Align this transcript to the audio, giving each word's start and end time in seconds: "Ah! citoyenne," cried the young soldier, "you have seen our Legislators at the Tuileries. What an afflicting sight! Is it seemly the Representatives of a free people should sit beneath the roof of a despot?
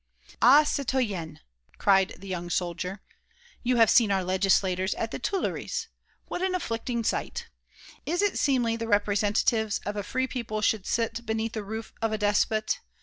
"Ah! 0.41 0.63
citoyenne," 0.63 1.41
cried 1.77 2.15
the 2.17 2.27
young 2.27 2.49
soldier, 2.49 3.03
"you 3.61 3.75
have 3.75 3.87
seen 3.91 4.09
our 4.09 4.23
Legislators 4.23 4.95
at 4.95 5.11
the 5.11 5.19
Tuileries. 5.19 5.89
What 6.27 6.41
an 6.41 6.55
afflicting 6.55 7.03
sight! 7.03 7.49
Is 8.03 8.23
it 8.23 8.39
seemly 8.39 8.75
the 8.75 8.87
Representatives 8.87 9.79
of 9.85 9.95
a 9.95 10.01
free 10.01 10.25
people 10.25 10.63
should 10.63 10.87
sit 10.87 11.23
beneath 11.23 11.53
the 11.53 11.63
roof 11.63 11.93
of 12.01 12.11
a 12.11 12.17
despot? 12.17 12.79